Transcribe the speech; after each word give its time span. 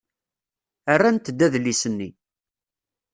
Rrant-d 1.01 1.39
adlis-nni. 1.45 2.09